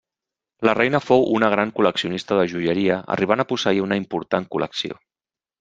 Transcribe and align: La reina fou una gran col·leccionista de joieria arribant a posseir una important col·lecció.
La 0.67 0.73
reina 0.77 1.01
fou 1.07 1.27
una 1.39 1.49
gran 1.55 1.73
col·leccionista 1.79 2.39
de 2.39 2.47
joieria 2.53 2.97
arribant 3.17 3.45
a 3.45 3.49
posseir 3.53 3.87
una 3.89 4.03
important 4.05 4.53
col·lecció. 4.57 5.03